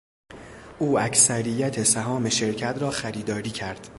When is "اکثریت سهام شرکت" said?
0.99-2.75